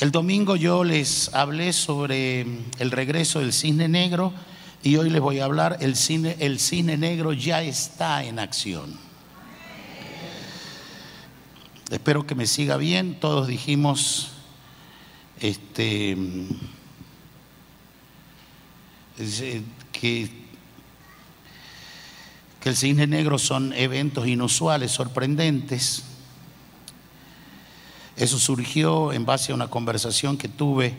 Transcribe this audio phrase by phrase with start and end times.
[0.00, 2.46] El domingo yo les hablé sobre
[2.78, 4.32] el regreso del cisne negro
[4.82, 8.98] y hoy les voy a hablar, el cine, el cine negro ya está en acción.
[11.90, 14.30] Espero que me siga bien, todos dijimos,
[15.38, 16.16] este,
[19.92, 20.30] que,
[22.58, 26.09] que el cine negro son eventos inusuales, sorprendentes.
[28.20, 30.92] Eso surgió en base a una conversación que tuve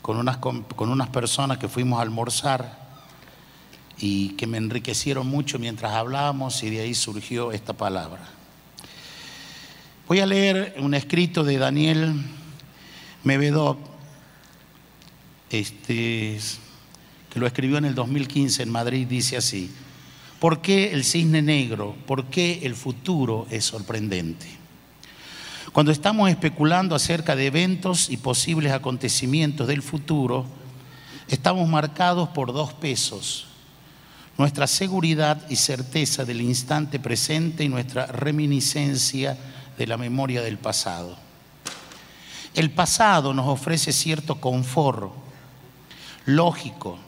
[0.00, 2.80] con unas, con unas personas que fuimos a almorzar
[3.98, 8.26] y que me enriquecieron mucho mientras hablábamos y de ahí surgió esta palabra.
[10.08, 12.14] Voy a leer un escrito de Daniel
[13.22, 13.76] Mevedov,
[15.50, 16.40] este,
[17.28, 19.70] que lo escribió en el 2015 en Madrid, dice así,
[20.38, 21.94] ¿por qué el cisne negro?
[22.06, 24.59] ¿Por qué el futuro es sorprendente?
[25.72, 30.44] Cuando estamos especulando acerca de eventos y posibles acontecimientos del futuro,
[31.28, 33.46] estamos marcados por dos pesos,
[34.36, 39.38] nuestra seguridad y certeza del instante presente y nuestra reminiscencia
[39.78, 41.16] de la memoria del pasado.
[42.54, 45.12] El pasado nos ofrece cierto confort
[46.26, 46.98] lógico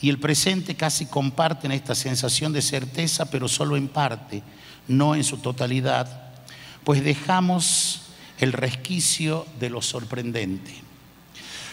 [0.00, 4.44] y el presente casi comparten esta sensación de certeza, pero solo en parte,
[4.86, 6.31] no en su totalidad,
[6.84, 8.02] pues dejamos
[8.38, 10.74] el resquicio de lo sorprendente.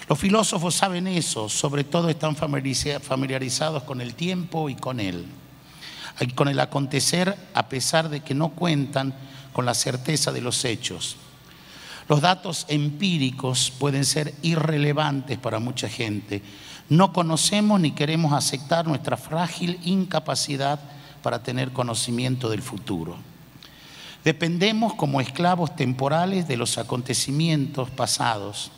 [0.07, 5.25] Los filósofos saben eso, sobre todo están familiarizados con el tiempo y con él,
[6.19, 9.13] y con el acontecer a pesar de que no cuentan
[9.53, 11.17] con la certeza de los hechos.
[12.07, 16.41] Los datos empíricos pueden ser irrelevantes para mucha gente.
[16.89, 20.79] No conocemos ni queremos aceptar nuestra frágil incapacidad
[21.21, 23.28] para tener conocimiento del futuro.
[24.23, 28.71] Dependemos como esclavos temporales de los acontecimientos pasados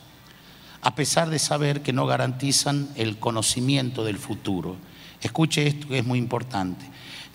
[0.82, 4.78] a pesar de saber que no garantizan el conocimiento del futuro.
[5.22, 6.86] Escuche esto que es muy importante.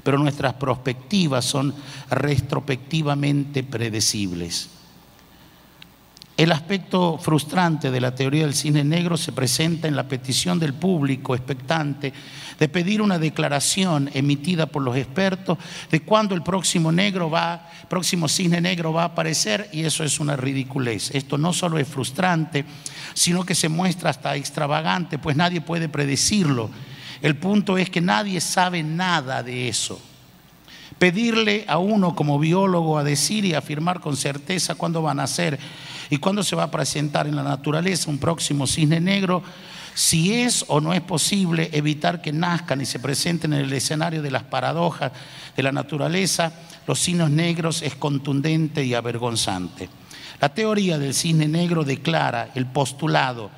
[0.03, 1.75] pero nuestras perspectivas son
[2.11, 4.69] retrospectivamente predecibles.
[6.37, 10.73] El aspecto frustrante de la teoría del cine negro se presenta en la petición del
[10.73, 12.13] público expectante
[12.59, 15.59] de pedir una declaración emitida por los expertos
[15.91, 20.21] de cuándo el próximo negro va, próximo cine negro va a aparecer y eso es
[20.21, 21.11] una ridiculez.
[21.15, 22.65] Esto no solo es frustrante,
[23.13, 26.71] sino que se muestra hasta extravagante, pues nadie puede predecirlo.
[27.23, 30.01] El punto es que nadie sabe nada de eso.
[30.99, 35.59] Pedirle a uno como biólogo a decir y afirmar con certeza cuándo van a ser
[36.11, 39.43] y cuándo se va a presentar en la naturaleza un próximo cisne negro
[39.95, 44.23] si es o no es posible evitar que nazcan y se presenten en el escenario
[44.23, 45.13] de las paradojas
[45.55, 46.53] de la naturaleza,
[46.87, 49.91] los signos negros es contundente y avergonzante.
[50.41, 53.51] La teoría del cisne negro declara el postulado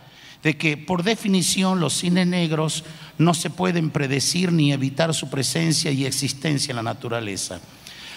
[0.44, 2.84] de que por definición los cines negros
[3.18, 7.60] no se pueden predecir ni evitar su presencia y existencia en la naturaleza.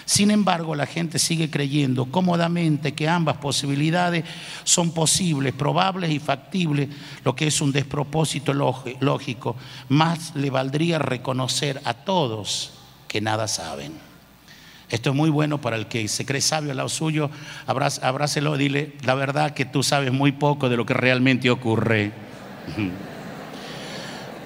[0.04, 4.24] Sin embargo, la gente sigue creyendo cómodamente que ambas posibilidades
[4.64, 6.88] son posibles, probables y factibles,
[7.24, 9.56] lo que es un despropósito lógico.
[9.88, 12.72] Más le valdría reconocer a todos
[13.06, 14.07] que nada saben.
[14.90, 17.30] Esto es muy bueno para el que se cree sabio al lado suyo.
[17.66, 22.12] Abrácelo dile, la verdad que tú sabes muy poco de lo que realmente ocurre.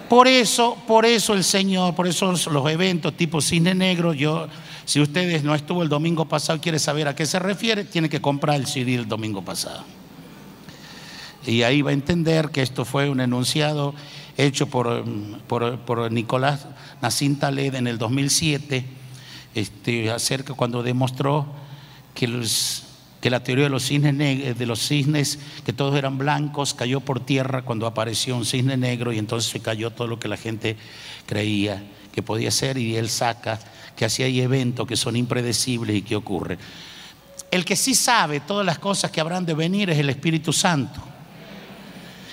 [0.09, 4.47] Por eso, por eso el Señor, por eso los eventos tipo cine negro, yo,
[4.85, 8.11] si ustedes no estuvo el domingo pasado y quiere saber a qué se refiere, tiene
[8.11, 9.85] que comprar el CD el domingo pasado.
[11.47, 13.95] Y ahí va a entender que esto fue un enunciado
[14.37, 15.05] hecho por,
[15.47, 16.67] por, Nicolás
[17.01, 18.85] Nassim Taled en el 2007,
[19.55, 21.47] este, acerca cuando demostró
[22.15, 22.85] que los
[23.23, 27.25] que la teoría de los cisnes, de los cisnes, que todos eran blancos, cayó por
[27.25, 30.77] tierra cuando apareció un cisne negro y entonces se cayó todo lo que la gente
[31.25, 33.61] creía que podía ser y él saca
[33.95, 36.59] que así hay eventos que son impredecibles y que ocurren.
[37.53, 41.01] El que sí sabe todas las cosas que habrán de venir es el Espíritu Santo.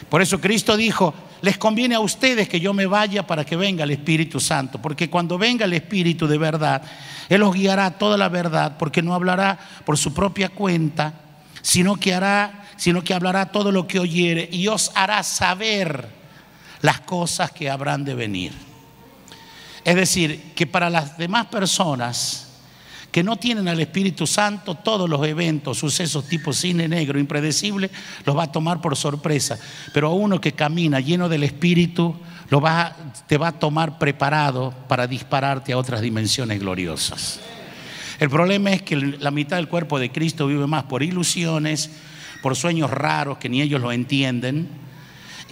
[0.10, 3.84] Por eso Cristo dijo, les conviene a ustedes que yo me vaya para que venga
[3.84, 6.82] el Espíritu Santo, porque cuando venga el Espíritu de verdad,
[7.30, 11.14] Él os guiará toda la verdad, porque no hablará por su propia cuenta,
[11.62, 16.08] sino que hará, sino que hablará todo lo que oyere y os hará saber
[16.82, 18.54] las cosas que habrán de venir.
[19.84, 22.49] Es decir, que para las demás personas,
[23.12, 27.90] que no tienen al Espíritu Santo, todos los eventos, sucesos tipo cine negro, impredecible,
[28.26, 29.58] los va a tomar por sorpresa.
[29.94, 32.16] Pero a uno que camina lleno del Espíritu,
[32.50, 32.96] lo va,
[33.28, 37.40] te va a tomar preparado para dispararte a otras dimensiones gloriosas.
[38.20, 41.90] El problema es que la mitad del cuerpo de Cristo vive más por ilusiones,
[42.42, 44.68] por sueños raros que ni ellos lo entienden,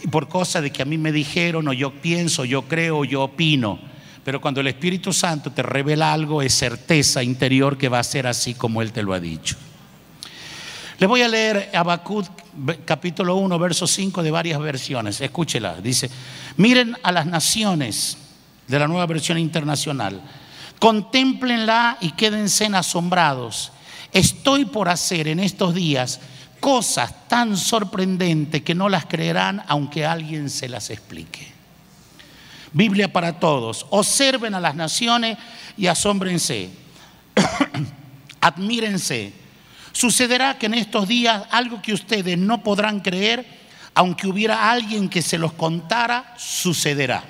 [0.04, 3.24] y por cosas de que a mí me dijeron, o yo pienso, yo creo, yo
[3.24, 3.80] opino.
[4.28, 8.28] Pero cuando el Espíritu Santo te revela algo, es certeza interior que va a ser
[8.28, 9.56] así como Él te lo ha dicho.
[11.00, 12.28] Les voy a leer Habacuc
[12.84, 15.22] capítulo 1, verso 5 de varias versiones.
[15.22, 15.76] Escúchela.
[15.76, 16.10] Dice,
[16.58, 18.18] miren a las naciones
[18.68, 20.22] de la nueva versión internacional.
[20.78, 23.72] Contémplenla y quédense asombrados.
[24.12, 26.20] Estoy por hacer en estos días
[26.60, 31.57] cosas tan sorprendentes que no las creerán aunque alguien se las explique.
[32.74, 33.86] Biblia para todos.
[33.90, 35.38] Observen a las naciones
[35.78, 36.70] y asómbrense.
[38.42, 39.34] Admírense.
[39.92, 43.46] Sucederá que en estos días algo que ustedes no podrán creer,
[43.96, 47.24] aunque hubiera alguien que se los contara, sucederá.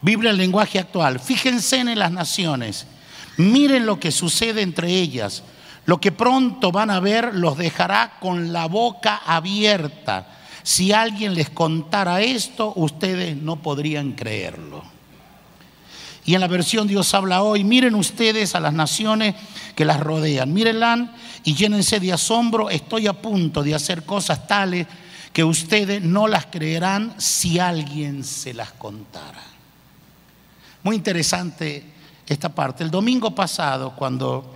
[0.00, 1.18] Biblia en lenguaje actual.
[1.18, 2.86] Fíjense en las naciones.
[3.38, 5.42] Miren lo que sucede entre ellas.
[5.86, 10.37] Lo que pronto van a ver los dejará con la boca abierta
[10.68, 14.84] si alguien les contara esto, ustedes no podrían creerlo.
[16.26, 19.34] Y en la versión Dios habla hoy, miren ustedes a las naciones
[19.74, 21.08] que las rodean, mírenlas
[21.42, 24.86] y llénense de asombro, estoy a punto de hacer cosas tales
[25.32, 29.42] que ustedes no las creerán si alguien se las contara.
[30.82, 31.82] Muy interesante
[32.26, 32.84] esta parte.
[32.84, 34.54] El domingo pasado, cuando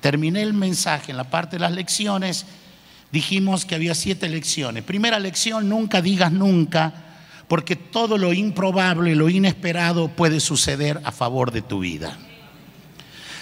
[0.00, 2.46] terminé el mensaje en la parte de las lecciones,
[3.12, 4.82] dijimos que había siete lecciones.
[4.82, 6.94] Primera lección, nunca digas nunca,
[7.46, 12.16] porque todo lo improbable, lo inesperado puede suceder a favor de tu vida.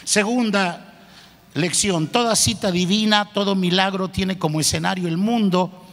[0.04, 1.06] Segunda
[1.54, 5.86] lección, toda cita divina, todo milagro tiene como escenario el mundo,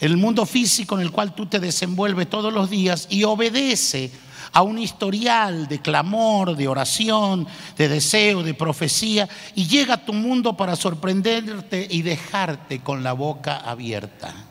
[0.00, 4.10] el mundo físico en el cual tú te desenvuelves todos los días y obedece
[4.52, 10.12] a un historial de clamor, de oración, de deseo, de profecía, y llega a tu
[10.12, 14.47] mundo para sorprenderte y dejarte con la boca abierta.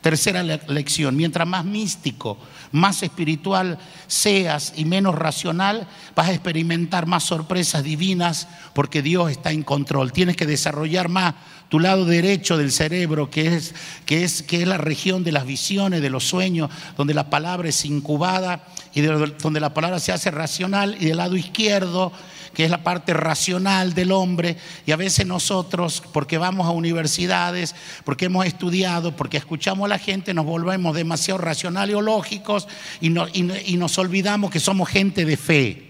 [0.00, 2.38] Tercera lección, mientras más místico,
[2.70, 9.50] más espiritual seas y menos racional, vas a experimentar más sorpresas divinas porque Dios está
[9.50, 10.12] en control.
[10.12, 11.34] Tienes que desarrollar más
[11.68, 13.74] tu lado derecho del cerebro, que es,
[14.06, 17.68] que es, que es la región de las visiones, de los sueños, donde la palabra
[17.68, 18.64] es incubada
[18.94, 22.12] y donde la palabra se hace racional, y del lado izquierdo,
[22.58, 27.72] que es la parte racional del hombre, y a veces nosotros, porque vamos a universidades,
[28.02, 32.66] porque hemos estudiado, porque escuchamos a la gente, nos volvemos demasiado racionales o lógicos
[33.00, 35.84] y, y nos olvidamos que somos gente de fe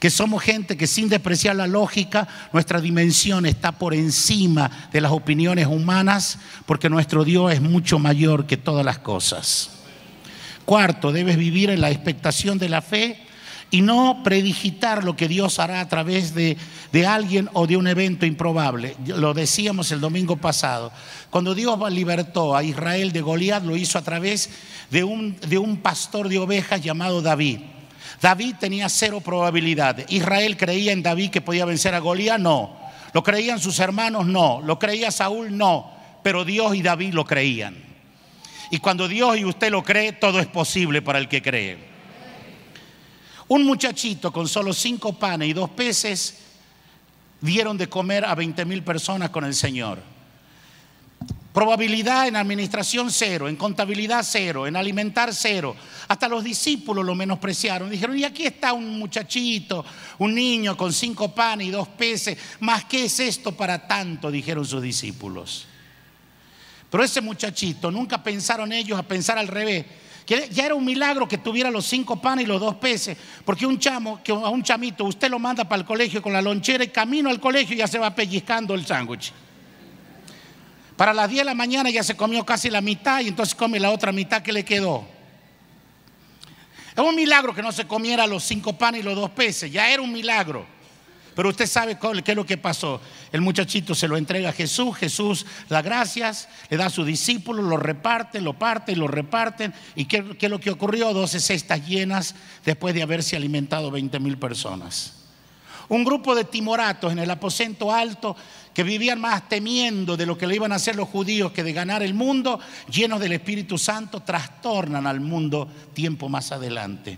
[0.00, 5.12] que somos gente que sin despreciar la lógica, nuestra dimensión está por encima de las
[5.12, 9.72] opiniones humanas, porque nuestro Dios es mucho mayor que todas las cosas.
[10.64, 13.27] Cuarto, debes vivir en la expectación de la fe
[13.70, 16.56] y no predigitar lo que Dios hará a través de,
[16.90, 18.96] de, alguien o de un evento improbable.
[19.06, 20.90] Lo decíamos el domingo pasado.
[21.30, 24.50] Cuando Dios libertó a Israel de Goliat, lo hizo a través
[24.90, 27.60] de un, de un pastor de ovejas llamado David.
[28.22, 29.98] David tenía cero probabilidad.
[30.08, 32.76] Israel creía en David que podía vencer a Goliat, no.
[33.12, 34.60] Lo creían sus hermanos, no.
[34.62, 35.90] Lo creía Saúl, no.
[36.22, 37.76] Pero Dios y David lo creían.
[38.70, 41.97] Y cuando Dios y usted lo cree, todo es posible para el que cree.
[43.48, 46.34] Un muchachito con solo cinco panes y dos peces
[47.40, 50.02] dieron de comer a 20 mil personas con el Señor.
[51.54, 55.74] Probabilidad en administración cero, en contabilidad cero, en alimentar cero.
[56.06, 57.88] Hasta los discípulos lo menospreciaron.
[57.88, 59.84] Dijeron, y aquí está un muchachito,
[60.18, 62.38] un niño con cinco panes y dos peces.
[62.60, 64.30] ¿Más qué es esto para tanto?
[64.30, 65.66] Dijeron sus discípulos.
[66.90, 69.86] Pero ese muchachito, nunca pensaron ellos a pensar al revés
[70.28, 73.78] ya era un milagro que tuviera los cinco panes y los dos peces, porque un
[73.78, 76.88] chamo, que a un chamito usted lo manda para el colegio con la lonchera y
[76.88, 79.32] camino al colegio ya se va pellizcando el sándwich.
[80.96, 83.80] Para las 10 de la mañana ya se comió casi la mitad y entonces come
[83.80, 85.06] la otra mitad que le quedó.
[86.94, 89.88] Es un milagro que no se comiera los cinco panes y los dos peces, ya
[89.88, 90.66] era un milagro.
[91.38, 93.00] Pero usted sabe qué es lo que pasó.
[93.30, 97.64] El muchachito se lo entrega a Jesús, Jesús da gracias, le da a sus discípulos,
[97.64, 99.72] lo reparten, lo parten, lo reparten.
[99.94, 101.14] ¿Y qué, es lo que ocurrió?
[101.14, 105.14] 12 cestas llenas después de haberse alimentado 20 mil personas.
[105.88, 108.34] Un grupo de timoratos en el aposento alto
[108.74, 111.72] que vivían más temiendo de lo que le iban a hacer los judíos que de
[111.72, 112.58] ganar el mundo,
[112.90, 117.16] llenos del Espíritu Santo, trastornan al mundo tiempo más adelante.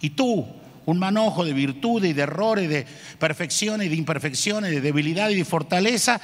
[0.00, 2.86] Y tú, un manojo de virtudes y de errores, de
[3.18, 6.20] perfecciones y de imperfecciones, de debilidad y de fortaleza,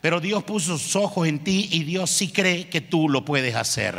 [0.00, 3.54] pero Dios puso sus ojos en ti y Dios sí cree que tú lo puedes
[3.54, 3.96] hacer.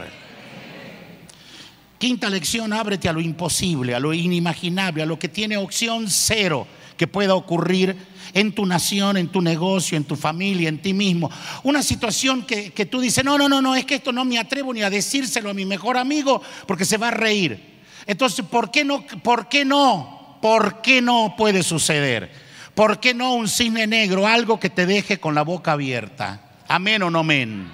[1.97, 6.67] Quinta lección, ábrete a lo imposible, a lo inimaginable, a lo que tiene opción cero
[6.97, 7.95] que pueda ocurrir
[8.33, 11.31] en tu nación, en tu negocio, en tu familia, en ti mismo.
[11.63, 14.37] Una situación que, que tú dices, no, no, no, no, es que esto no me
[14.37, 17.72] atrevo ni a decírselo a mi mejor amigo porque se va a reír.
[18.05, 19.05] Entonces, ¿por qué no?
[19.23, 20.37] ¿Por qué no?
[20.41, 22.31] ¿Por qué no puede suceder?
[22.75, 26.41] ¿Por qué no un cisne negro, algo que te deje con la boca abierta?
[26.67, 27.71] Amén o no amén.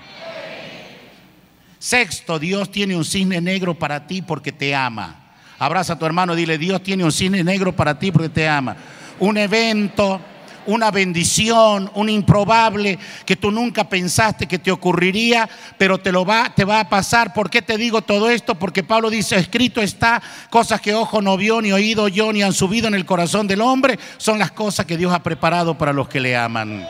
[1.79, 5.33] Sexto, Dios tiene un cisne negro para ti porque te ama.
[5.57, 8.75] Abraza a tu hermano, dile, Dios tiene un cisne negro para ti porque te ama.
[9.19, 10.21] Un evento
[10.69, 16.53] una bendición, un improbable que tú nunca pensaste que te ocurriría, pero te lo va,
[16.55, 17.33] te va a pasar.
[17.33, 18.55] ¿Por qué te digo todo esto?
[18.55, 22.53] Porque Pablo dice, escrito está, cosas que ojo no vio, ni oído yo, ni han
[22.53, 26.07] subido en el corazón del hombre, son las cosas que Dios ha preparado para los
[26.07, 26.87] que le aman.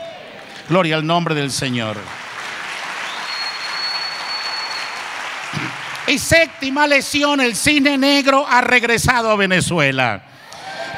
[0.68, 1.96] Gloria al nombre del Señor.
[6.06, 10.29] Y séptima lesión, el cine negro ha regresado a Venezuela.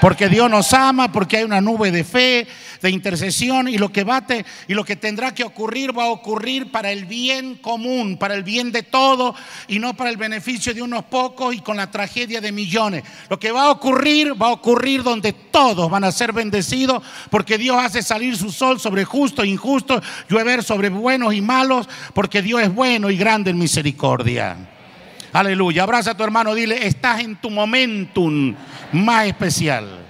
[0.02, 2.49] Porque Dios nos ama, porque hay una nube de fe,
[2.80, 6.73] de intercesión y lo que bate y lo que tendrá que ocurrir va a ocurrir
[6.73, 9.37] para el bien común, para el bien de todos
[9.68, 13.04] y no para el beneficio de unos pocos y con la tragedia de millones.
[13.30, 17.56] Lo que va a ocurrir va a ocurrir donde todos van a ser bendecidos porque
[17.56, 22.42] Dios hace salir su sol sobre justos e injustos, llover sobre buenos y malos, porque
[22.42, 24.56] Dios es bueno y grande en misericordia.
[25.32, 25.84] Aleluya.
[25.84, 28.54] Abraza a tu hermano, dile, estás en tu momentum
[28.92, 30.00] más especial.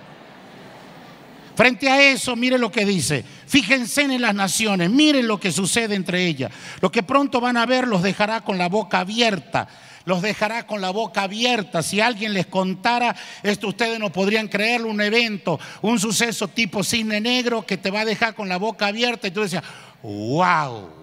[1.55, 3.25] Frente a eso, mire lo que dice.
[3.47, 6.51] Fíjense en las naciones, miren lo que sucede entre ellas.
[6.81, 9.69] Lo que pronto van a ver los dejará con la boca abierta.
[10.05, 11.83] Los dejará con la boca abierta.
[11.83, 14.89] Si alguien les contara esto, ustedes no podrían creerlo.
[14.89, 18.87] Un evento, un suceso tipo cisne negro que te va a dejar con la boca
[18.87, 19.29] abierta.
[19.29, 19.63] Y tú decías,
[20.03, 21.02] wow.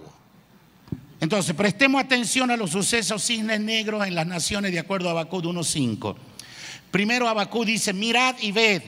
[1.20, 5.44] Entonces, prestemos atención a los sucesos cisnes negros en las naciones de acuerdo a Abacud
[5.44, 6.16] 1.5.
[6.90, 8.82] Primero Abacú dice, mirad y ved.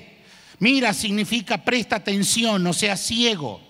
[0.58, 3.60] Mira significa presta atención, no seas ciego.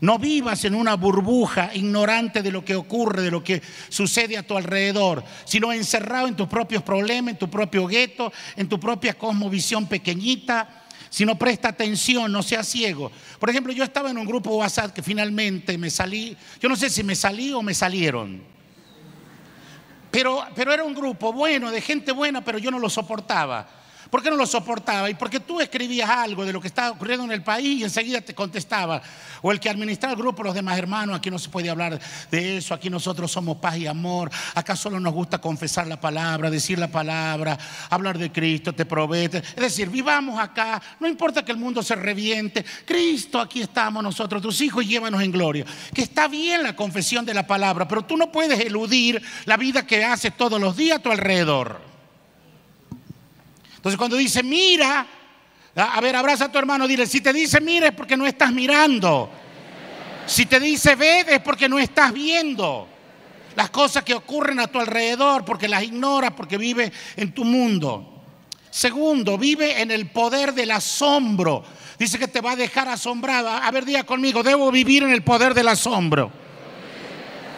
[0.00, 4.46] No vivas en una burbuja ignorante de lo que ocurre, de lo que sucede a
[4.46, 9.14] tu alrededor, sino encerrado en tus propios problemas, en tu propio gueto, en tu propia
[9.14, 13.12] cosmovisión pequeñita, sino presta atención, no seas ciego.
[13.38, 16.88] Por ejemplo, yo estaba en un grupo WhatsApp que finalmente me salí, yo no sé
[16.88, 18.42] si me salí o me salieron.
[20.10, 23.79] Pero, pero era un grupo bueno, de gente buena, pero yo no lo soportaba.
[24.10, 25.08] ¿Por qué no lo soportaba?
[25.08, 28.20] Y porque tú escribías algo de lo que estaba ocurriendo en el país y enseguida
[28.20, 29.00] te contestaba.
[29.40, 31.98] O el que administraba el grupo, los demás hermanos, aquí no se puede hablar
[32.30, 36.50] de eso, aquí nosotros somos paz y amor, acá solo nos gusta confesar la palabra,
[36.50, 37.56] decir la palabra,
[37.88, 39.30] hablar de Cristo, te provee.
[39.30, 44.42] Es decir, vivamos acá, no importa que el mundo se reviente, Cristo, aquí estamos nosotros,
[44.42, 45.64] tus hijos, llévanos en gloria.
[45.94, 49.86] Que está bien la confesión de la palabra, pero tú no puedes eludir la vida
[49.86, 51.89] que haces todos los días a tu alrededor.
[53.80, 55.06] Entonces cuando dice mira,
[55.74, 58.52] a ver, abraza a tu hermano, dile, si te dice mira es porque no estás
[58.52, 59.30] mirando.
[60.26, 62.86] Si te dice ve es porque no estás viendo
[63.56, 68.22] las cosas que ocurren a tu alrededor, porque las ignoras, porque vive en tu mundo.
[68.70, 71.64] Segundo, vive en el poder del asombro.
[71.98, 73.48] Dice que te va a dejar asombrado.
[73.48, 76.30] A ver, diga conmigo, debo vivir en el poder del asombro.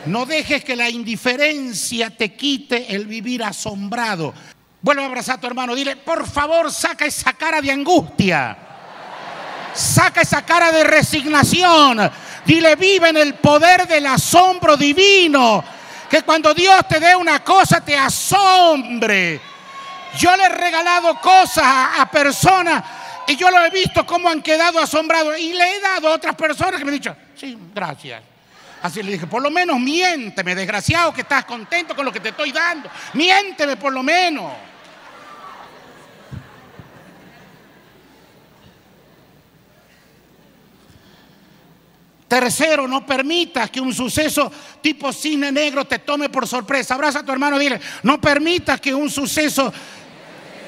[0.06, 4.34] No dejes que la indiferencia te quite el vivir asombrado.
[4.82, 5.76] Vuelve a abrazar a tu hermano.
[5.76, 8.56] Dile, por favor, saca esa cara de angustia.
[9.72, 12.10] Saca esa cara de resignación.
[12.44, 15.62] Dile, vive en el poder del asombro divino.
[16.10, 19.40] Que cuando Dios te dé una cosa te asombre.
[20.18, 22.84] Yo le he regalado cosas a, personas
[23.26, 25.38] y yo lo he visto cómo han quedado asombrados.
[25.38, 28.20] Y le he dado a otras personas que me han dicho, sí, gracias.
[28.82, 32.30] Así le dije, por lo menos miénteme, desgraciado que estás contento con lo que te
[32.30, 32.90] estoy dando.
[33.14, 34.52] Miénteme por lo menos.
[42.32, 46.94] Tercero, no permitas que un suceso tipo cine negro te tome por sorpresa.
[46.94, 49.70] Abraza a tu hermano y dile, no permitas que un suceso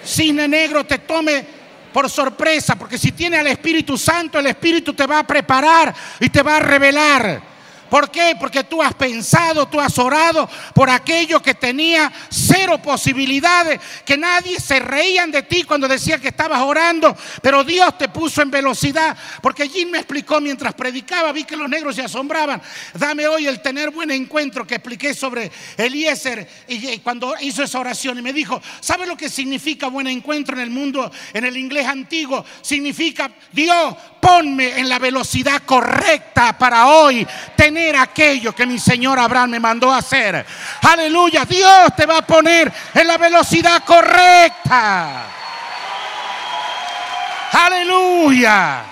[0.04, 1.42] cine negro te tome
[1.90, 6.28] por sorpresa, porque si tiene al Espíritu Santo, el Espíritu te va a preparar y
[6.28, 7.53] te va a revelar.
[7.90, 8.36] ¿Por qué?
[8.38, 14.58] Porque tú has pensado, tú has orado por aquello que tenía cero posibilidades, que nadie
[14.60, 19.16] se reían de ti cuando decía que estabas orando, pero Dios te puso en velocidad.
[19.42, 22.60] Porque Jim me explicó mientras predicaba, vi que los negros se asombraban.
[22.94, 28.18] Dame hoy el tener buen encuentro que expliqué sobre Eliezer y cuando hizo esa oración
[28.18, 31.86] y me dijo, ¿sabe lo que significa buen encuentro en el mundo, en el inglés
[31.86, 32.44] antiguo?
[32.62, 33.94] Significa, Dios,
[34.25, 39.93] ponme en la velocidad correcta para hoy tener aquello que mi Señor Abraham me mandó
[39.93, 40.47] a hacer.
[40.81, 45.26] Aleluya, Dios te va a poner en la velocidad correcta.
[47.52, 48.84] Aleluya.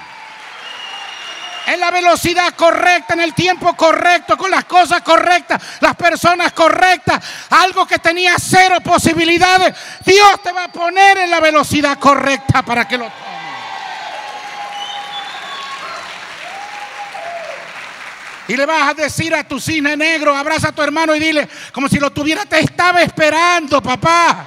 [1.65, 7.25] En la velocidad correcta, en el tiempo correcto, con las cosas correctas, las personas correctas,
[7.49, 12.87] algo que tenía cero posibilidades, Dios te va a poner en la velocidad correcta para
[12.87, 13.11] que lo
[18.53, 21.49] Y le vas a decir a tu cine negro, abraza a tu hermano y dile,
[21.73, 24.47] como si lo tuviera, te estaba esperando, papá.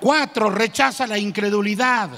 [0.00, 2.10] Cuatro, rechaza la incredulidad.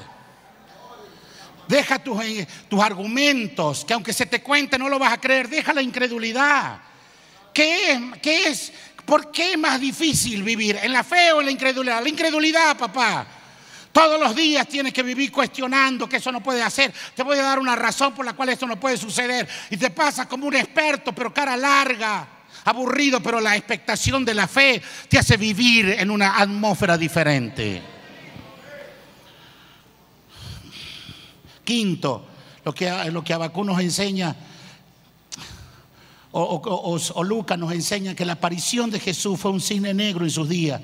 [1.67, 5.49] Deja tus, eh, tus, argumentos, que aunque se te cuente no lo vas a creer.
[5.49, 6.79] Deja la incredulidad.
[7.55, 8.01] ¿Qué es?
[8.21, 8.73] ¿Qué es?
[9.07, 10.79] ¿Por qué es más difícil vivir?
[10.83, 12.03] ¿En la fe o en la incredulidad?
[12.03, 13.27] La incredulidad, papá.
[13.97, 16.93] Todos los días tienes que vivir cuestionando que eso no puede hacer.
[17.15, 19.49] Te voy a dar una razón por la cual esto no puede suceder.
[19.71, 22.29] Y te pasa como un experto, pero cara larga,
[22.67, 27.81] aburrido, pero la expectación de la fe te hace vivir en una atmósfera diferente.
[31.65, 32.27] Quinto,
[32.67, 34.37] lo que, lo que Abacú nos enseña,
[36.33, 40.31] o, o Lucas nos enseña que la aparición de Jesús fue un cine negro en
[40.31, 40.83] sus días.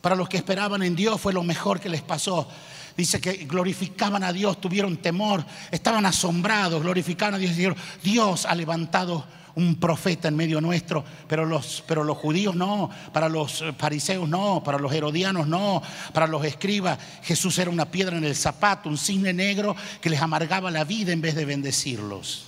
[0.00, 2.48] Para los que esperaban en Dios fue lo mejor que les pasó.
[2.96, 8.54] Dice que glorificaban a Dios, tuvieron temor, estaban asombrados, glorificaban a Dios dijeron, Dios ha
[8.54, 14.28] levantado un profeta en medio nuestro, pero los, pero los judíos no, para los fariseos
[14.28, 15.82] no, para los herodianos no,
[16.12, 20.22] para los escribas Jesús era una piedra en el zapato, un cisne negro que les
[20.22, 22.46] amargaba la vida en vez de bendecirlos.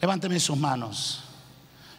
[0.00, 1.29] Levánteme sus manos.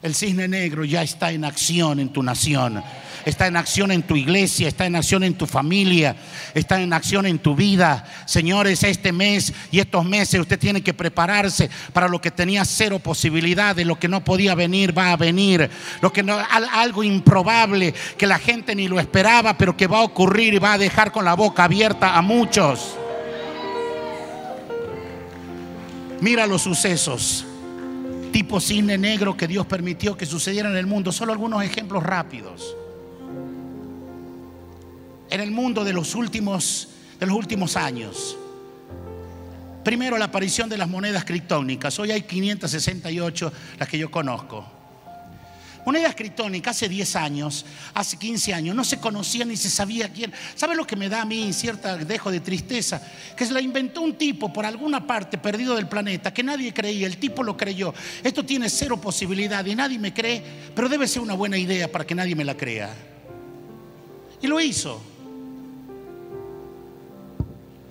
[0.01, 2.83] El cisne negro ya está en acción en tu nación
[3.25, 6.15] está en acción en tu iglesia, está en acción en tu familia,
[6.53, 8.05] está en acción en tu vida.
[8.25, 12.99] Señores, este mes y estos meses usted tiene que prepararse para lo que tenía cero
[12.99, 15.69] posibilidades, lo que no podía venir va a venir,
[16.01, 16.37] lo que no,
[16.73, 20.73] algo improbable que la gente ni lo esperaba, pero que va a ocurrir y va
[20.73, 22.95] a dejar con la boca abierta a muchos.
[26.19, 27.45] Mira los sucesos
[28.31, 31.11] tipo cine negro que Dios permitió que sucediera en el mundo.
[31.11, 32.75] Solo algunos ejemplos rápidos
[35.29, 36.89] en el mundo de los últimos,
[37.19, 38.37] de los últimos años.
[39.83, 41.97] Primero, la aparición de las monedas criptónicas.
[41.99, 44.80] Hoy hay 568 las que yo conozco.
[45.85, 50.31] Monedas criptónicas hace 10 años, hace 15 años, no se conocía ni se sabía quién.
[50.55, 53.01] ¿Sabe lo que me da a mí cierta dejo de tristeza?
[53.35, 57.07] Que se la inventó un tipo por alguna parte perdido del planeta que nadie creía,
[57.07, 57.93] el tipo lo creyó.
[58.23, 60.43] Esto tiene cero posibilidad y nadie me cree,
[60.75, 62.93] pero debe ser una buena idea para que nadie me la crea.
[64.41, 65.01] Y lo hizo.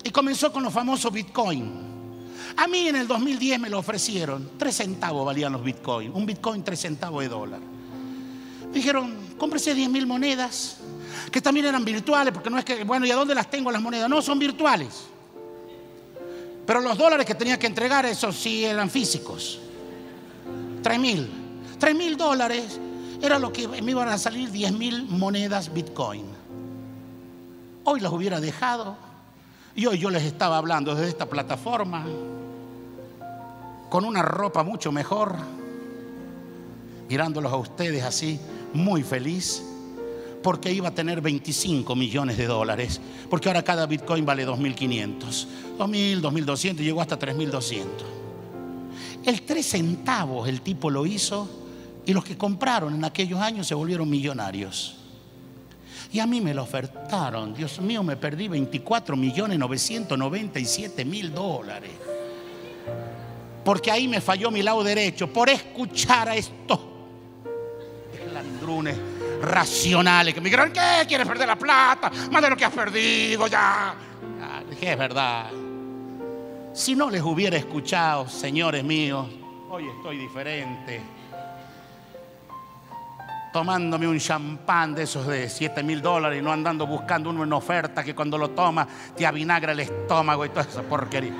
[0.03, 1.91] Y comenzó con los famosos Bitcoin.
[2.57, 4.51] A mí en el 2010 me lo ofrecieron.
[4.57, 6.11] Tres centavos valían los Bitcoin.
[6.13, 7.70] Un Bitcoin tres centavos de dólar.
[8.73, 10.77] Dijeron, cómprese 10 mil monedas,
[11.31, 13.81] que también eran virtuales, porque no es que, bueno, ¿y a dónde las tengo las
[13.81, 14.09] monedas?
[14.09, 15.05] No, son virtuales.
[16.65, 19.59] Pero los dólares que tenía que entregar, esos sí eran físicos.
[20.83, 21.29] 3 mil.
[21.79, 22.79] 3 mil dólares
[23.21, 26.25] era lo que me iban a salir 10 mil monedas Bitcoin.
[27.83, 28.95] Hoy las hubiera dejado
[29.75, 32.05] y hoy yo les estaba hablando desde esta plataforma
[33.89, 35.35] con una ropa mucho mejor,
[37.09, 38.39] mirándolos a ustedes así,
[38.73, 39.63] muy feliz,
[40.41, 46.21] porque iba a tener 25 millones de dólares, porque ahora cada Bitcoin vale 2.500, 2.000,
[46.21, 47.85] 2.200, llegó hasta 3.200.
[49.25, 51.47] El 3 centavos el tipo lo hizo
[52.05, 54.95] y los que compraron en aquellos años se volvieron millonarios.
[56.11, 57.53] Y a mí me lo ofertaron.
[57.53, 61.91] Dios mío, me perdí 24 millones 997 mil dólares.
[63.63, 66.79] Porque ahí me falló mi lado derecho por escuchar a estos
[69.41, 71.05] racionales que me dijeron, ¿qué?
[71.07, 72.11] ¿Quieres perder la plata?
[72.31, 73.93] Más de lo que has perdido ya.
[74.69, 75.49] dije, es verdad.
[76.73, 79.27] Si no les hubiera escuchado, señores míos,
[79.69, 81.01] hoy estoy diferente
[83.51, 87.53] tomándome un champán de esos de 7 mil dólares y no andando buscando uno en
[87.53, 91.33] oferta que cuando lo toma te avinagra el estómago y toda esa porquería.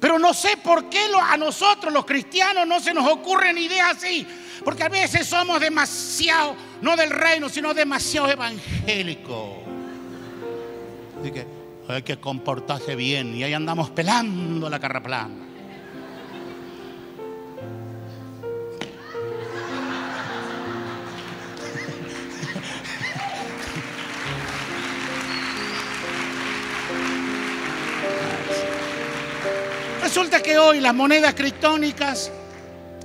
[0.00, 4.26] Pero no sé por qué a nosotros los cristianos no se nos ocurren ideas así.
[4.64, 9.58] Porque a veces somos demasiado, no del reino, sino demasiado evangélicos.
[11.20, 11.46] Así que
[11.88, 15.49] hay que comportarse bien y ahí andamos pelando la carraplana.
[30.20, 32.30] Resulta que hoy las monedas criptónicas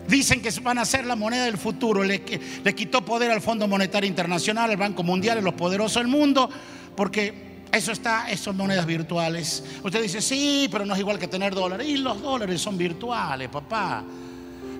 [0.05, 2.03] Dicen que van a ser la moneda del futuro.
[2.03, 6.49] Le, quitó poder al Fondo Monetario Internacional, al Banco Mundial, a los poderosos del mundo,
[6.93, 9.63] porque eso está, eso son monedas virtuales.
[9.81, 11.87] Usted dice, sí, pero no es igual que tener dólares.
[11.87, 14.03] Y los dólares son virtuales, papá.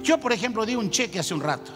[0.04, 1.72] Yo, por ejemplo, di un cheque hace un rato.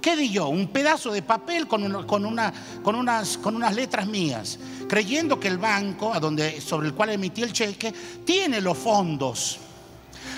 [0.00, 0.48] ¿Qué di yo?
[0.48, 2.52] Un pedazo de papel con, con, una,
[2.84, 7.10] con, unas, con unas letras mías, creyendo que el banco a donde, sobre el cual
[7.10, 7.92] emití el cheque
[8.24, 9.58] tiene los fondos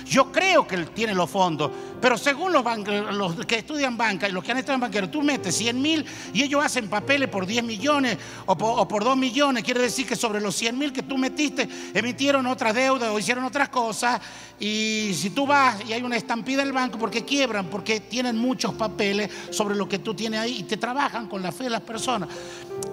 [0.06, 2.64] yo creo que él tiene los fondos, pero según los,
[3.12, 6.04] los que estudian banca y los que han estado en banqueros, tú metes 100 mil
[6.32, 9.64] y ellos hacen papeles por 10 millones o por, 2 millones.
[9.64, 13.44] Quiere decir que sobre los 100 mil que tú metiste, emitieron otras deudas o hicieron
[13.44, 14.20] otras cosas.
[14.58, 18.74] Y si tú vas y hay una estampida del banco, porque quiebran, porque tienen muchos
[18.74, 21.82] papeles sobre lo que tú tienes ahí y te trabajan con la fe de las
[21.82, 22.28] personas.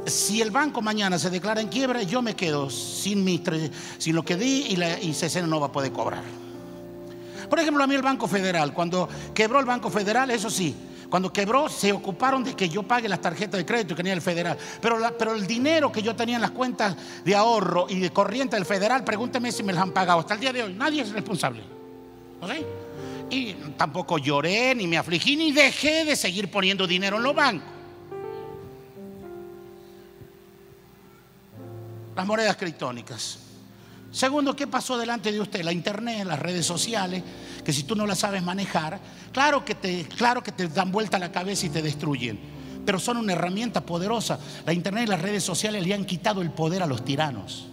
[0.05, 3.41] Si el banco mañana se declara en quiebra, yo me quedo sin, mi,
[3.97, 5.15] sin lo que di y, la, y
[5.45, 6.46] no va a poder cobrar.
[7.49, 10.75] Por ejemplo, a mí el Banco Federal, cuando quebró el Banco Federal, eso sí,
[11.09, 14.21] cuando quebró se ocuparon de que yo pague las tarjetas de crédito que tenía el
[14.21, 14.57] federal.
[14.81, 18.55] Pero, pero el dinero que yo tenía en las cuentas de ahorro y de corriente
[18.55, 20.19] del federal, pregúnteme si me las han pagado.
[20.19, 21.63] Hasta el día de hoy nadie es responsable.
[23.29, 27.69] Y tampoco lloré, ni me afligí, ni dejé de seguir poniendo dinero en los bancos.
[32.15, 33.46] Las monedas criptónicas.
[34.11, 35.63] Segundo, ¿qué pasó delante de usted?
[35.63, 37.23] La internet, las redes sociales,
[37.63, 38.99] que si tú no las sabes manejar,
[39.31, 42.39] claro que te, claro que te dan vuelta la cabeza y te destruyen,
[42.85, 44.39] pero son una herramienta poderosa.
[44.65, 47.67] La internet y las redes sociales le han quitado el poder a los tiranos.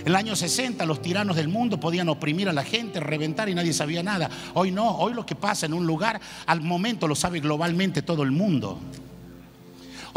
[0.00, 3.54] En el año 60 los tiranos del mundo podían oprimir a la gente, reventar y
[3.54, 4.30] nadie sabía nada.
[4.54, 8.22] Hoy no, hoy lo que pasa en un lugar al momento lo sabe globalmente todo
[8.22, 8.78] el mundo.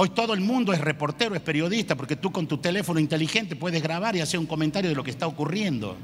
[0.03, 3.83] Hoy todo el mundo es reportero, es periodista, porque tú con tu teléfono inteligente puedes
[3.83, 5.95] grabar y hacer un comentario de lo que está ocurriendo.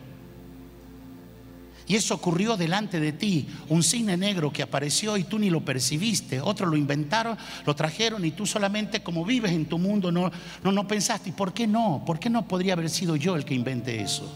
[1.87, 5.65] Y eso ocurrió delante de ti, un cine negro que apareció y tú ni lo
[5.65, 6.39] percibiste.
[6.39, 10.31] Otros lo inventaron, lo trajeron y tú solamente como vives en tu mundo no,
[10.63, 11.29] no, no pensaste.
[11.29, 12.03] ¿Y por qué no?
[12.05, 14.31] ¿Por qué no podría haber sido yo el que invente eso?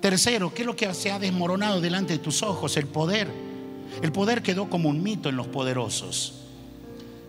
[0.00, 2.76] Tercero, ¿qué es lo que se ha desmoronado delante de tus ojos?
[2.76, 3.43] El poder.
[4.02, 6.44] El poder quedó como un mito en los poderosos.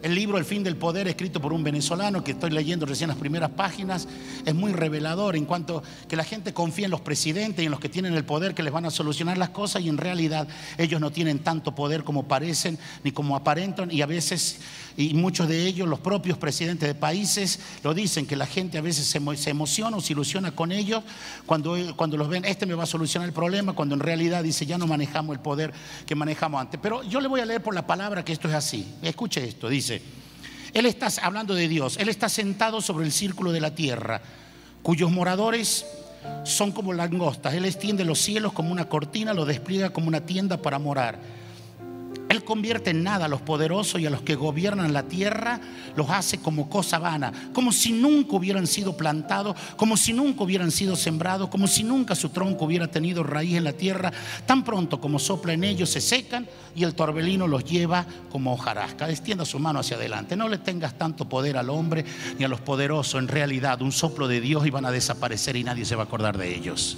[0.05, 3.17] El libro El fin del poder, escrito por un venezolano que estoy leyendo recién las
[3.17, 4.07] primeras páginas,
[4.45, 7.79] es muy revelador en cuanto que la gente confía en los presidentes y en los
[7.79, 10.47] que tienen el poder que les van a solucionar las cosas y en realidad
[10.77, 14.59] ellos no tienen tanto poder como parecen ni como aparentan y a veces
[14.97, 18.81] y muchos de ellos, los propios presidentes de países, lo dicen, que la gente a
[18.81, 19.17] veces se,
[19.49, 21.03] emociona o se ilusiona con ellos
[21.45, 24.65] cuando, cuando los ven, este me va a solucionar el problema, cuando en realidad dice,
[24.65, 25.73] ya no manejamos el poder
[26.05, 26.79] que manejamos antes.
[26.81, 28.87] Pero yo le voy a leer por la palabra que esto es así.
[29.01, 30.01] Escuche esto, dice.
[30.73, 34.21] Él está hablando de Dios, Él está sentado sobre el círculo de la tierra,
[34.81, 35.85] cuyos moradores
[36.43, 37.53] son como langostas.
[37.53, 41.44] Él extiende los cielos como una cortina, lo despliega como una tienda para morar.
[42.29, 45.59] Él convierte en nada a los poderosos y a los que gobiernan la tierra,
[45.95, 50.71] los hace como cosa vana, como si nunca hubieran sido plantados, como si nunca hubieran
[50.71, 54.11] sido sembrados, como si nunca su tronco hubiera tenido raíz en la tierra.
[54.45, 59.09] Tan pronto como sopla en ellos se secan y el torbelino los lleva como hojarasca.
[59.09, 60.35] Extienda su mano hacia adelante.
[60.35, 62.05] No le tengas tanto poder al hombre
[62.39, 63.21] ni a los poderosos.
[63.21, 66.05] En realidad, un soplo de Dios y van a desaparecer y nadie se va a
[66.05, 66.97] acordar de ellos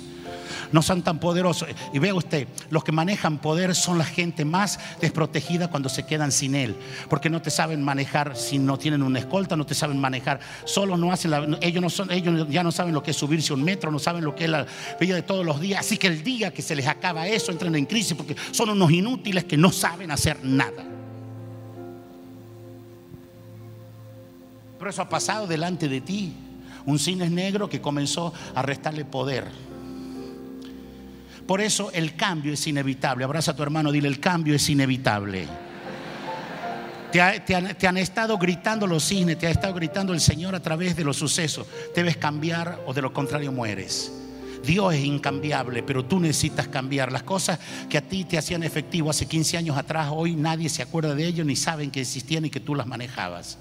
[0.71, 1.69] no son tan poderosos.
[1.93, 6.31] Y vea usted, los que manejan poder son la gente más desprotegida cuando se quedan
[6.31, 6.75] sin él,
[7.09, 10.97] porque no te saben manejar si no tienen una escolta, no te saben manejar, solo
[10.97, 13.63] no hacen la, ellos no son, ellos ya no saben lo que es subirse un
[13.63, 14.65] metro, no saben lo que es la
[14.99, 17.75] vida de todos los días, así que el día que se les acaba eso entran
[17.75, 20.85] en crisis porque son unos inútiles que no saben hacer nada.
[24.77, 26.33] Pero eso ha pasado delante de ti.
[26.85, 29.45] Un cine negro que comenzó a restarle poder
[31.47, 33.23] por eso el cambio es inevitable.
[33.23, 35.47] Abraza a tu hermano, dile, el cambio es inevitable.
[37.11, 37.21] Te,
[37.87, 41.15] han, estado gritando los cisnes, te ha estado gritando el Señor a través de los
[41.15, 41.65] sucesos.
[41.95, 44.11] Debes cambiar o de lo contrario mueres.
[44.63, 47.11] Dios es incambiable, pero tú necesitas cambiar.
[47.11, 50.81] Las cosas que a ti te hacían efectivo hace 15 años atrás, hoy nadie se
[50.81, 53.57] acuerda de ellos ni saben que existían y que tú las manejabas.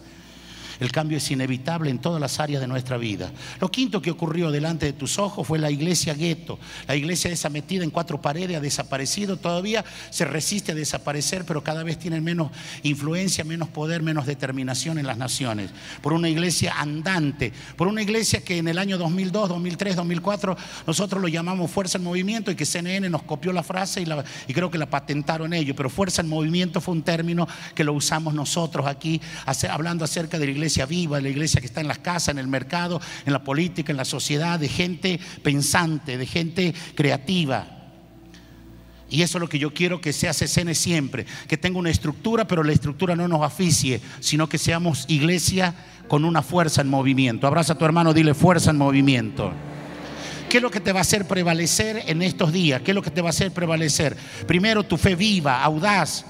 [0.80, 3.30] El cambio es inevitable en todas las áreas de nuestra vida.
[3.60, 6.58] Lo quinto que ocurrió delante de tus ojos fue la iglesia gueto.
[6.86, 9.38] La iglesia esa metida en cuatro paredes ha desaparecido.
[9.38, 12.50] Todavía se resiste a desaparecer, pero cada vez tiene menos
[12.82, 15.70] influencia, menos poder, menos determinación en las naciones.
[16.02, 21.22] Por una iglesia andante, por una iglesia que en el año 2002, 2003, 2004 nosotros
[21.22, 24.78] lo llamamos Fuerza en Movimiento y que CNN nos copió la frase y, creo que
[24.78, 25.74] la patentaron ellos.
[25.76, 29.20] Pero Fuerza en Movimiento fue un término que lo usamos nosotros aquí
[29.70, 32.38] hablando acerca de la iglesia iglesia viva, la iglesia que está en las casas, en
[32.38, 37.68] el mercado, en la política, en la sociedad, de gente pensante, de gente creativa.
[39.08, 42.48] Y eso es lo que yo quiero que sea CCN siempre, que tenga una estructura,
[42.48, 45.72] pero la estructura no nos aficie, sino que seamos iglesia
[46.08, 47.46] con una fuerza en movimiento.
[47.46, 49.52] Abraza a tu hermano, dile fuerza en movimiento.
[50.48, 52.82] ¿Qué es lo que te va a hacer prevalecer en estos días?
[52.82, 54.16] ¿Qué es lo que te va a hacer prevalecer?
[54.48, 56.24] Primero, tu fe viva, audaz,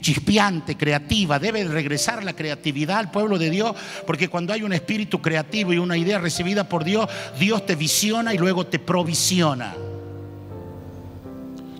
[0.00, 1.38] chispeante, creativa.
[1.38, 3.74] Debe regresar la creatividad al pueblo de Dios,
[4.06, 8.34] porque cuando hay un espíritu creativo y una idea recibida por Dios, Dios te visiona
[8.34, 9.74] y luego te provisiona.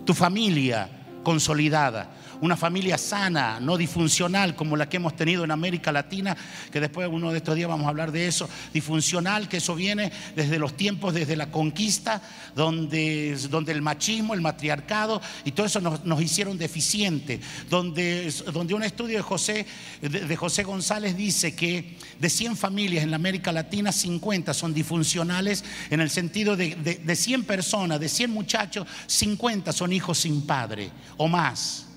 [0.05, 0.89] Tu familia
[1.23, 6.35] consolidada una familia sana, no disfuncional como la que hemos tenido en América Latina,
[6.71, 10.11] que después uno de estos días vamos a hablar de eso, disfuncional, que eso viene
[10.35, 12.21] desde los tiempos, desde la conquista,
[12.55, 18.83] donde, donde el machismo, el matriarcado y todo eso nos, hicieron deficientes, donde, donde un
[18.83, 19.65] estudio de José,
[20.01, 26.01] de, José González dice que de 100 familias en América Latina, 50 son disfuncionales en
[26.01, 30.89] el sentido de, de, de 100 personas, de 100 muchachos, 50 son hijos sin padre
[31.17, 31.90] o más.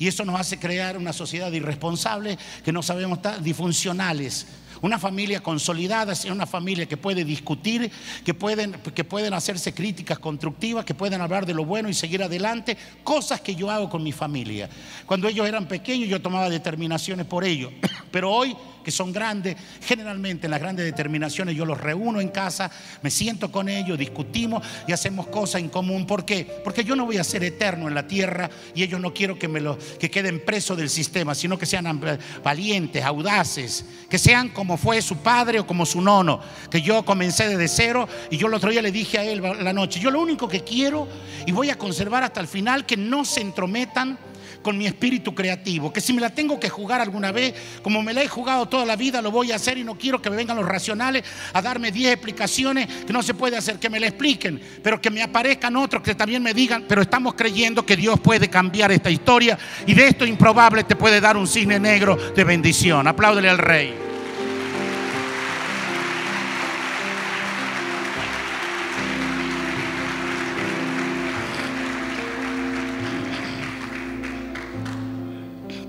[0.00, 4.46] Y eso nos hace crear una sociedad irresponsable que no sabemos estar disfuncionales.
[4.82, 7.90] Una familia consolidada es una familia que puede discutir,
[8.24, 12.22] que pueden, que pueden hacerse críticas constructivas, que pueden hablar de lo bueno y seguir
[12.22, 14.68] adelante, cosas que yo hago con mi familia.
[15.06, 17.72] Cuando ellos eran pequeños yo tomaba determinaciones por ellos,
[18.10, 22.70] pero hoy que son grandes, generalmente en las grandes determinaciones yo los reúno en casa,
[23.02, 26.06] me siento con ellos, discutimos y hacemos cosas en común.
[26.06, 26.60] ¿Por qué?
[26.64, 29.48] Porque yo no voy a ser eterno en la tierra y ellos no quiero que,
[29.48, 32.00] me lo, que queden presos del sistema, sino que sean
[32.42, 37.48] valientes, audaces, que sean como fue su padre o como su nono, que yo comencé
[37.48, 40.20] desde cero y yo el otro día le dije a él la noche, yo lo
[40.20, 41.08] único que quiero
[41.46, 44.18] y voy a conservar hasta el final que no se entrometan
[44.62, 45.92] con mi espíritu creativo.
[45.92, 48.84] Que si me la tengo que jugar alguna vez, como me la he jugado toda
[48.84, 51.62] la vida, lo voy a hacer y no quiero que me vengan los racionales a
[51.62, 55.22] darme 10 explicaciones que no se puede hacer, que me la expliquen, pero que me
[55.22, 59.58] aparezcan otros que también me digan, pero estamos creyendo que Dios puede cambiar esta historia
[59.86, 63.06] y de esto improbable te puede dar un cine negro de bendición.
[63.06, 64.09] Apláudele al rey.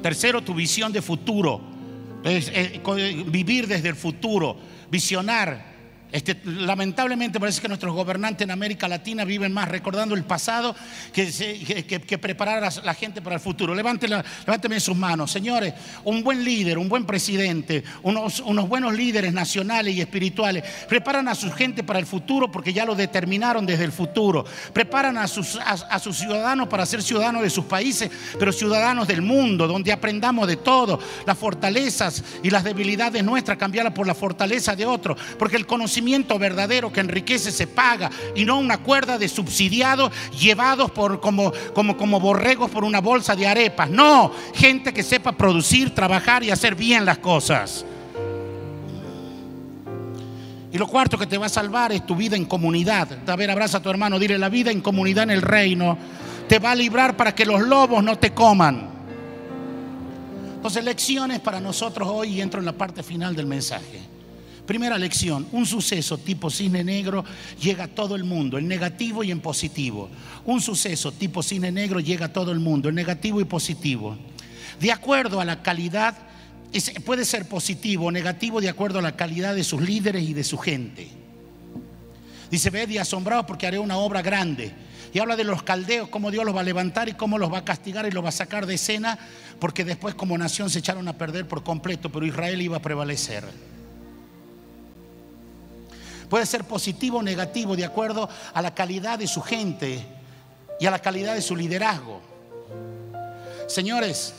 [0.01, 1.61] Tercero, tu visión de futuro.
[3.27, 4.57] vivir desde el futuro,
[4.89, 5.70] visionar.
[6.11, 10.75] Este, lamentablemente parece que nuestros gobernantes en América Latina viven más recordando el pasado
[11.13, 13.73] que, preparar a la gente para el futuro.
[13.73, 15.31] Levánteme, sus manos.
[15.31, 21.27] Señores, un buen líder, un buen presidente, unos, unos buenos líderes nacionales y espirituales preparan
[21.27, 24.45] a su gente para el futuro porque ya lo determinaron desde el futuro.
[24.73, 29.21] Preparan a sus, a sus ciudadanos para ser ciudadanos de sus países, pero ciudadanos del
[29.21, 34.75] mundo, donde aprendamos de todo, las fortalezas y las debilidades nuestras, cambiarlas por la fortaleza
[34.75, 36.00] de otros, porque el conocimiento
[36.39, 41.97] verdadero que enriquece se paga y no una cuerda de subsidiados llevados por como, como,
[41.97, 43.89] como borregos por una bolsa de arepas.
[43.89, 47.85] No, gente que sepa producir, trabajar y hacer bien las cosas.
[50.73, 53.07] Y lo cuarto que te va a salvar es tu vida en comunidad.
[53.27, 55.97] A ver, abraza a tu hermano, dile la vida en comunidad en el reino.
[56.47, 58.89] Te va a librar para que los lobos no te coman.
[60.55, 64.10] Entonces, lecciones para nosotros hoy y entro en la parte final del mensaje.
[64.71, 67.25] Primera lección, un suceso tipo cine negro
[67.61, 70.09] llega a todo el mundo, en negativo y en positivo.
[70.45, 74.17] Un suceso tipo cine negro llega a todo el mundo, en negativo y positivo.
[74.79, 76.15] De acuerdo a la calidad,
[77.03, 80.45] puede ser positivo o negativo de acuerdo a la calidad de sus líderes y de
[80.45, 81.09] su gente.
[82.49, 84.71] Dice, ved y asombrado porque haré una obra grande.
[85.13, 87.57] Y habla de los caldeos, cómo Dios los va a levantar y cómo los va
[87.57, 89.19] a castigar y los va a sacar de escena,
[89.59, 93.70] porque después como nación se echaron a perder por completo, pero Israel iba a prevalecer.
[96.31, 100.01] Puede ser positivo o negativo de acuerdo a la calidad de su gente
[100.79, 102.21] y a la calidad de su liderazgo.
[103.67, 104.33] Señores,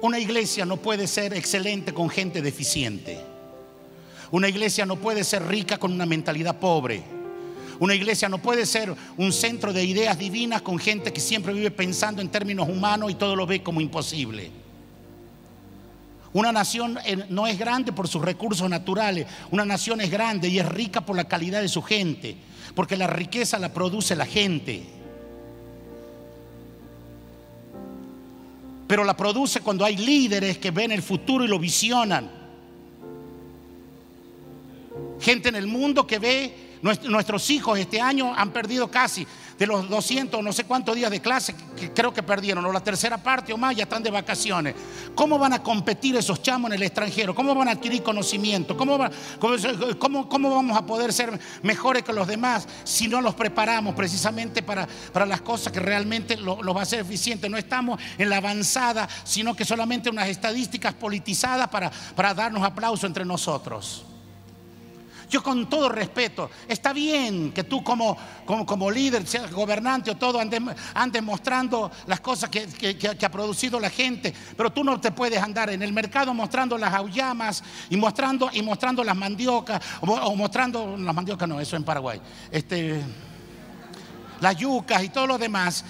[0.00, 3.20] una iglesia no puede ser excelente con gente deficiente.
[4.30, 7.02] Una iglesia no puede ser rica con una mentalidad pobre.
[7.78, 11.70] Una iglesia no puede ser un centro de ideas divinas con gente que siempre vive
[11.70, 14.50] pensando en términos humanos y todo lo ve como imposible.
[16.32, 20.58] Una nación eh, no es grande por sus recursos naturales, una nación es grande y
[20.58, 22.36] es rica por la calidad de su gente,
[22.74, 24.84] porque la riqueza la produce la gente.
[28.86, 32.30] Pero la produce cuando hay líderes que ven el futuro y lo visionan.
[35.20, 39.26] Gente en el mundo que ve Nuestros hijos este año han perdido casi
[39.58, 42.82] de los 200 no sé cuántos días de clase que creo que perdieron, o la
[42.82, 44.74] tercera parte o más ya están de vacaciones.
[45.14, 47.34] ¿Cómo van a competir esos chamos en el extranjero?
[47.34, 48.74] ¿Cómo van a adquirir conocimiento?
[48.78, 48.98] ¿Cómo,
[49.98, 54.88] cómo, vamos a poder ser mejores que los demás si no los preparamos precisamente para,
[55.12, 57.50] para las cosas que realmente lo, lo va a hacer eficiente?
[57.50, 63.06] No estamos en la avanzada, sino que solamente unas estadísticas politizadas para, para darnos aplauso
[63.06, 64.06] entre nosotros.
[65.30, 70.40] Yo con todo respeto, está bien que tú como, como, líder, seas gobernante o todo,
[70.40, 72.66] andes, mostrando las cosas que,
[73.24, 76.92] ha producido la gente, pero tú no te puedes andar en el mercado mostrando las
[76.92, 82.20] aullamas y mostrando, y mostrando las mandiocas, o, mostrando, las mandiocas no, eso en Paraguay,
[82.50, 83.00] este,
[84.40, 85.84] las yucas y todo lo demás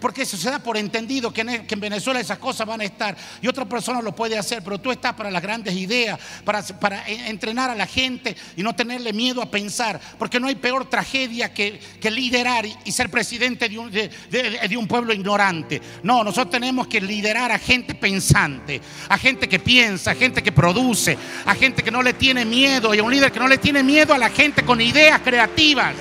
[0.00, 3.48] porque eso se da por entendido que en, Venezuela esas cosas van a estar y
[3.48, 6.62] otra persona lo puede hacer, pero tú estás para las grandes ideas, para,
[7.08, 11.52] entrenar a la gente y no tenerle miedo a pensar, porque no hay peor tragedia
[11.52, 15.82] que, liderar y, ser presidente de un, de un pueblo ignorante.
[16.02, 20.52] No, nosotros tenemos que liderar a gente pensante, a gente que piensa, a gente que
[20.52, 23.58] produce, a gente que no le tiene miedo y a un líder que no le
[23.58, 25.94] tiene miedo a la gente con ideas creativas.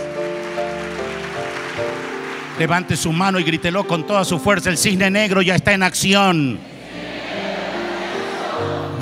[2.59, 4.69] Levante su mano y grítelo con toda su fuerza.
[4.69, 6.59] El cisne negro ya está en acción.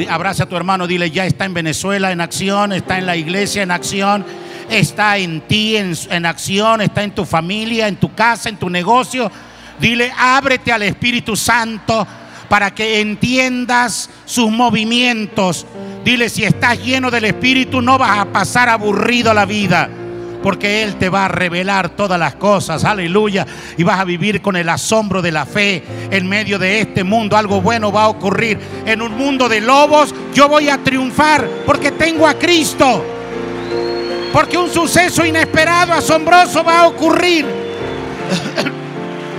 [0.09, 3.61] Abraza a tu hermano, dile, ya está en Venezuela en acción, está en la iglesia
[3.61, 4.25] en acción,
[4.69, 8.69] está en ti en, en acción, está en tu familia, en tu casa, en tu
[8.69, 9.29] negocio.
[9.79, 12.07] Dile, ábrete al Espíritu Santo
[12.47, 15.67] para que entiendas sus movimientos.
[16.05, 19.89] Dile, si estás lleno del Espíritu no vas a pasar aburrido la vida
[20.41, 23.45] porque Él te va a revelar todas las cosas, aleluya,
[23.77, 27.37] y vas a vivir con el asombro de la fe en medio de este mundo.
[27.37, 28.59] Algo bueno va a ocurrir.
[28.85, 33.05] En un mundo de lobos yo voy a triunfar porque tengo a Cristo.
[34.33, 37.45] Porque un suceso inesperado, asombroso va a ocurrir.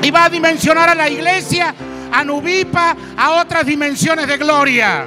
[0.03, 1.75] y va a dimensionar a la iglesia,
[2.13, 5.07] a Nubipa, a otras dimensiones de gloria.